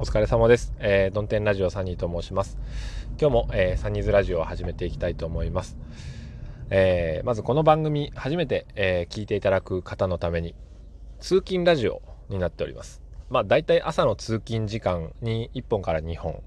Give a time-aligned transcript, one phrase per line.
[0.00, 0.72] お疲れ様です。
[0.78, 2.56] えー、ドンテンラジオサニーと申します。
[3.20, 5.76] 今日も、えー、サニーズラジオを始めていきたいと思います。
[6.70, 10.54] えー、まずこの番組、初めて、えー、聞いていただく方のために、
[11.18, 13.02] 通勤ラジオになっております。
[13.28, 16.44] まあ、大体朝の通勤時間に1本から2本、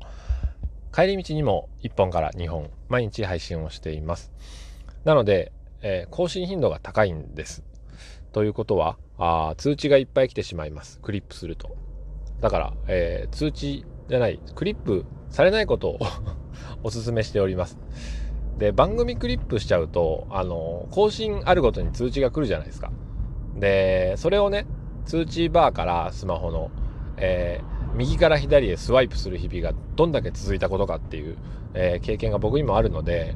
[0.95, 4.31] 帰り道にも1本から2本、毎日配信をしています。
[5.03, 7.65] なので、えー、更新頻度が高いんです。
[8.31, 11.01] ということは、あ通知がいっぱい来てしまいます。
[11.01, 11.90] クリップすると。
[12.41, 15.99] だから、えー、通知じゃない、クリップされないことを
[16.83, 17.77] お勧めしております。
[18.57, 22.91] で、番組クリップしちゃうと、あの、更新あるごとに通知が来るじゃないですか。
[23.55, 24.65] で、それをね、
[25.05, 26.71] 通知バーからスマホの、
[27.17, 31.37] えー、右から左へスワイプする日々がどんだけ続いたことかっていう、
[31.73, 33.35] えー、経験が僕にもあるので、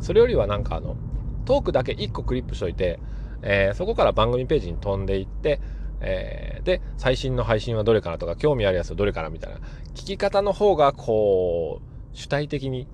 [0.00, 0.96] それよりはなんかあの、
[1.44, 3.00] トークだけ1個クリップしといて、
[3.42, 5.60] えー、そこから番組ページに飛んでいって、
[6.00, 9.58] えー、で、最新の配信はどれかなとか、興味あるやつはどれかなみたいな、
[9.94, 12.88] 聞き方の方が、こう、主体的に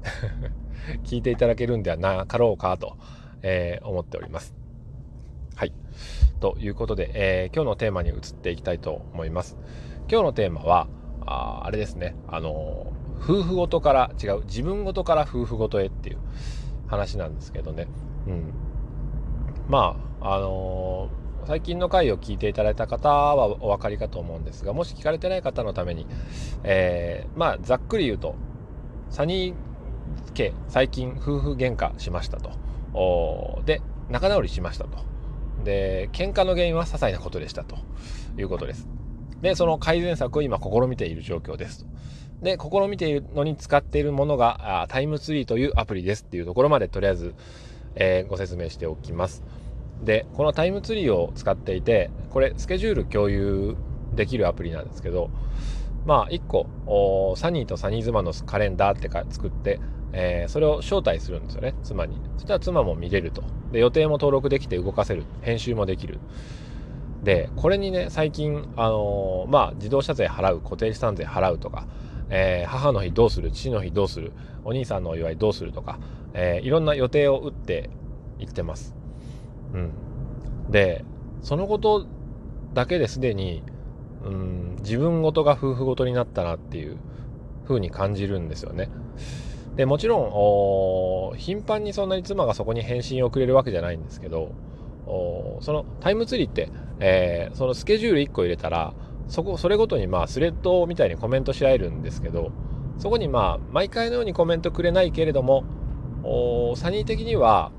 [1.05, 2.97] 聞いていただけるんではなかろうかと、
[3.42, 4.55] えー、思っております。
[5.55, 5.72] はい。
[6.41, 9.56] ということで、えー、今日のテーマに移っていきたいと思います。
[10.11, 10.89] 今日のテーマは、
[11.25, 16.19] ああれですね、あの夫婦ごとから、違う、自分ごとから夫婦ごとへっていう
[16.89, 17.87] 話なんですけどね。
[18.27, 18.53] うん。
[19.69, 26.06] まあ、あのー最近の回を聞いていただいた方はお分かりかと思うんですがもし聞かれてない方のために、
[26.62, 28.34] えー、まあざっくり言うと
[29.10, 33.62] サニー家最近夫婦喧嘩しましたと。
[33.64, 34.98] で仲直りしましたと。
[35.64, 37.76] で喧嘩の原因は些細なことでしたと。
[38.38, 38.88] いうことです。
[39.40, 41.86] でその改善策を今試みている状況ですと。
[42.42, 47.34] で試みているのに使っているものがタイムツリーというアプリですっていうところまでとりあえず、
[47.94, 49.42] えー、ご説明しておきます。
[50.03, 53.77] でこのタイムツリーを使っていてこれスケジュール共有
[54.14, 55.31] できるアプリなんですけど
[56.05, 59.81] まあ1個サニーとサニー妻のカレンダーってか作って、
[60.12, 62.17] えー、それを招待するんですよね妻に。
[62.36, 63.44] そしたら妻も見れると。
[63.70, 65.25] で予定も登録できて動かせる。
[65.43, 66.19] 編集もできる。
[67.22, 71.87] でこれにね最近あのー、まあ自動車税払う固定資産税払うとか、
[72.31, 74.32] えー、母の日どうする父の日どうする
[74.65, 75.99] お兄さんのお祝いどうするとか、
[76.34, 77.91] えいろんな予定を打って
[78.38, 79.01] いってます。
[79.75, 81.05] うん、で
[81.43, 82.06] そのこと
[82.75, 83.62] だけですでに、
[84.25, 86.97] うん、自分ごとが夫婦ごとになったなっていう
[87.66, 88.88] 風に感じるんですよね。
[89.77, 94.53] でもちろん頻繁にそんなに妻がそこに返信をくれるわけじゃないんですけど
[95.61, 96.69] そのタイムツリーって、
[97.00, 98.93] えー、そのスケジュール1個入れたら
[99.28, 102.53] そこそれごとにまあスレッドみたいにコメントし合えるんですけど
[102.99, 105.65] そこにまあ毎回のようにコメントくれないけれども
[106.77, 107.72] サニー的には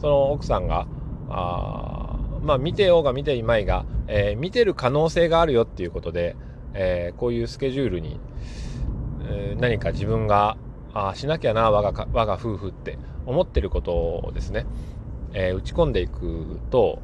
[0.00, 0.86] その奥さんが
[1.28, 6.36] あまあ見てようが見ていまいが、えー、見てる可能性があるよっていうことで、
[6.74, 8.18] えー、こういうスケジュールに、
[9.28, 10.56] えー、何か自分が
[10.94, 14.66] あしなきゃな我が我が夫婦って思ってることをですね、
[15.34, 17.00] え打ち込んでいくと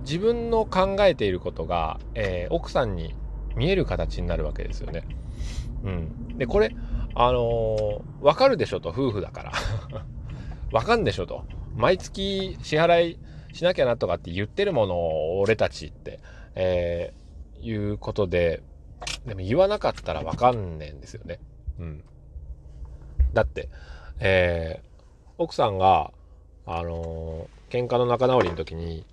[0.00, 3.14] 自分の考えていることが、え奥さんに
[3.54, 5.04] 見える形になるわけですよね。
[5.84, 6.74] うん、でこれ
[7.14, 9.52] あのー、分かるでしょと夫婦だから。
[10.72, 11.44] 分かんでしょと。
[11.76, 13.18] 毎月支払い
[13.52, 16.20] しなきゃなとかって言ってるものを俺たちって、
[16.54, 18.62] えー、いうことで、
[19.26, 21.40] でも言わなかったらわかんねえんですよね。
[21.78, 22.04] うん。
[23.32, 23.68] だって、
[24.18, 26.12] えー、奥さんが、
[26.66, 29.06] あのー、喧嘩の仲直りの時に、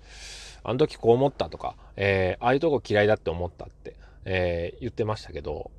[0.62, 5.70] あの時こう思ったとか、えー、ああいうとこ嫌いだって思ったって、えー、言ってましたけど、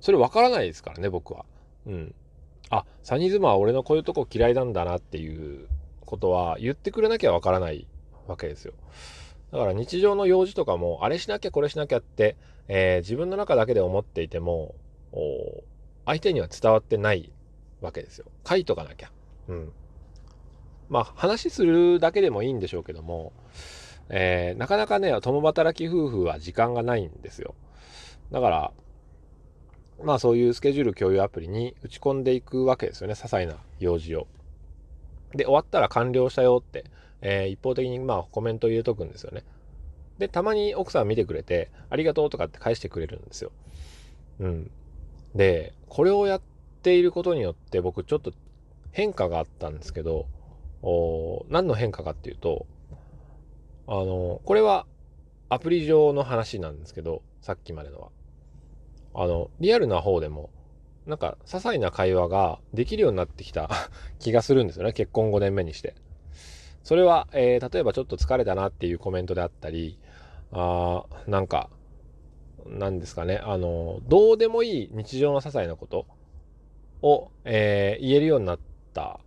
[0.00, 1.44] それわからないですからね、僕は。
[1.86, 2.14] うん。
[2.70, 5.68] あ、サニズマは俺のこういうとこ嫌いなんだなっていう
[6.10, 7.86] ことは言ってくれなきゃわからない
[8.26, 8.74] わけですよ。
[9.52, 12.36] だから日常の用事とかも、あれしなきゃこれしなきゃって、
[12.68, 14.74] えー、自分の中だけで思っていても、
[16.04, 17.32] 相手には伝わってない
[17.80, 18.26] わけですよ。
[18.46, 19.10] 書いとかなきゃ。
[19.48, 19.72] うん。
[20.88, 23.32] まあ話するだけでもいいんでしょうけども、
[24.08, 27.54] えー、なかなかね、共働き夫婦は時間がないんですよ。
[28.32, 28.72] だから、
[30.02, 33.14] まあそういうスケジュール共有アプリに打ち込んでいくわけですよね。
[33.14, 34.26] 些細な用事を。
[35.34, 36.84] で、終わったら完了したよって、
[37.22, 39.44] えー、一方的にまあコメントを入れとくんですよね。
[40.18, 43.52] で、たまに奥さん見てくれて、ありがとうとかって返してくれるんですよ。
[44.40, 44.70] うん。
[45.34, 46.42] で、これをやっ
[46.82, 48.32] ていることによって僕ちょっと
[48.92, 50.26] 変化があったんですけど、
[50.82, 52.66] お何の変化かっていうと、
[53.86, 54.86] あの、これは
[55.48, 58.08] アプリ上の話なんですけど、さっきまでのは。
[59.14, 60.50] あの、リアルな方でも
[61.10, 63.68] なんか、些細な会話ができるようになってきた
[64.18, 64.92] 気がするんですよね。
[64.92, 65.94] 結婚5年目にして。
[66.82, 69.98] それは、えー、例えばちょっと疲れたなっていうコメントであったり、
[70.52, 71.68] あなんか、
[72.66, 76.06] なんですかね、あの、どうでもいい日常の些細なこと
[77.02, 78.58] を、えー、言えるようになっ
[78.94, 79.20] た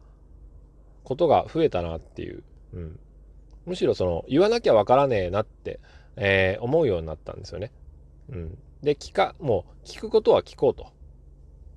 [1.03, 2.43] ことが増えたなっていう。
[2.73, 2.99] うん。
[3.65, 5.79] むしろその、言わなきゃわからねえなって、
[6.15, 7.71] えー、思うようになったんですよね。
[8.29, 8.57] うん。
[8.81, 10.87] で、聞か、もう、聞くことは聞こうと。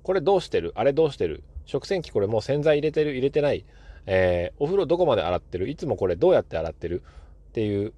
[0.07, 0.71] これどうしてる？
[0.75, 1.43] あれどうしてる？
[1.65, 3.11] 食洗機これもう洗剤入れてる？
[3.11, 3.65] 入れてない？
[4.05, 5.67] えー、お風呂どこまで洗ってる？
[5.67, 7.03] いつもこれどうやって洗ってる？
[7.49, 7.89] っていう、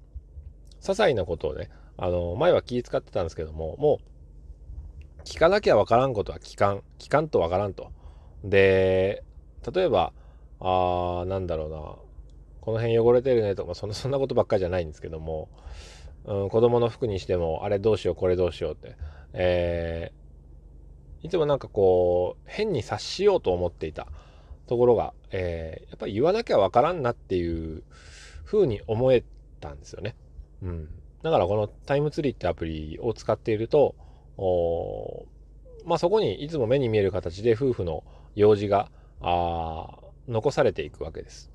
[0.80, 4.00] 些細なことをね、あの、前は気使ってたんですけども、も
[5.20, 6.82] う、聞かなきゃわからんことは聞かん。
[6.98, 7.92] 聞かんとわからんと。
[8.42, 9.22] で、
[9.72, 10.12] 例えば、
[10.58, 11.76] あー、なんだろうな。
[12.60, 15.48] この辺汚れてるねとか、そんな、そんなことばっかりじゃないんですけども、
[16.24, 18.72] うん、子供の服にしても、あれどうしよう、これどうしよう？
[18.72, 18.96] って、
[19.32, 20.12] え、
[21.22, 24.06] いつもなんかこう、変に察しようと思っていた
[24.66, 27.82] ところが、えー、やっぱり言わなきゃわからんなっていう
[28.44, 29.24] 風に思え
[29.60, 30.16] たんですよね。
[30.62, 30.88] うん。
[31.22, 33.94] だからこのタイムツリーってアプリを使っていると、
[34.38, 35.26] お
[35.84, 38.90] まあそこにいつも目に見える形で夫婦の用事が、
[39.20, 41.50] あ残されていくわけです。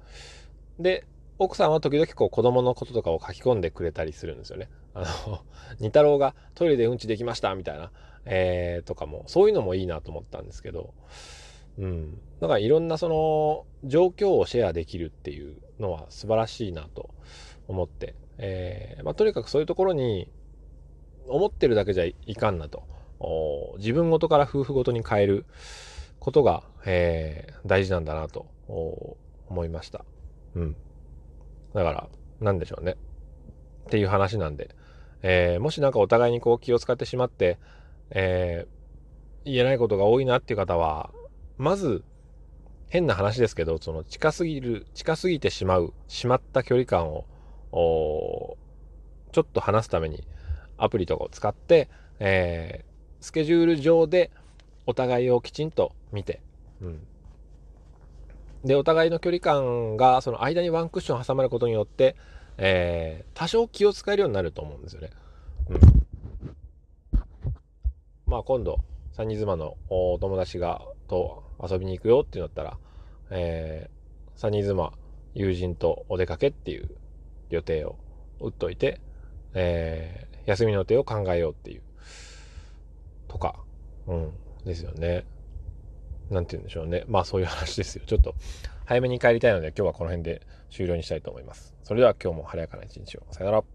[0.80, 1.06] で、
[1.38, 4.70] 奥さんは時々こう子供のこととかを書き込んでくれたりするんですよね。
[4.94, 5.40] あの、
[5.80, 7.92] 二太郎がトイレでうんちできましたみたいな、
[8.26, 10.94] えー、とかも、そういうのもいいなと思ったんですけど、
[11.78, 12.22] うん。
[12.40, 17.10] だからいろんなその状況をシェアできるっていうのは素晴らしいなと
[17.68, 20.32] 思って、えー、まあ、とにかくそういうところに
[21.28, 22.84] 思ってるだけじゃいかんなと。
[23.78, 25.46] 自分ごとから夫婦ごとに変える
[26.20, 30.06] ことが、えー、大事なんだなと思いました。
[30.56, 30.76] うん。
[31.76, 32.96] だから、なんでしょうね。
[33.86, 34.74] っていう話なんで、
[35.22, 37.60] えー、もしなんかお互いにこう気を使ってしまって、
[38.12, 41.12] えー、言えないことが多いなっていう方は、
[41.58, 42.04] まず、
[42.88, 47.26] 変な話ですけど、その近すぎる、近すぎてしまう、しまった距離感を、
[49.32, 50.26] ちょっと話すために
[50.78, 51.90] アプリとかを使って、
[52.20, 54.32] えー、スケジュール上で
[54.86, 56.42] お互いをきちんと見て、
[56.82, 57.08] うん。
[58.66, 62.16] で、お互いの距離感が、その間にワンクッション挟まることによって、
[62.58, 65.12] えー、多少気を使えるようになると思うんですよね。
[65.70, 65.80] うん。
[68.26, 68.80] まあ今度、
[69.14, 72.78] 三人妻のお友達が、と遊びに行くよってなったら、
[73.30, 74.94] えー、サニー妻、
[75.36, 76.90] 友人とお出かけっていう
[77.52, 77.98] 予定を
[78.40, 79.00] 打っといて、
[79.54, 81.82] えー、休みの予定を考えようっていう、
[83.28, 83.60] とか、
[84.08, 84.32] うん、
[84.66, 85.26] ですよね。
[86.30, 87.04] なんて言うんでしょうね。
[87.08, 88.04] まあそういう話ですよ。
[88.06, 88.36] ちょっと
[88.86, 90.42] 早めに帰りたいので今日はこの辺で
[90.72, 91.74] 終了にしたいと思います。
[91.84, 93.24] それでは今日も晴れやかな一日を。
[93.32, 93.75] さよなら。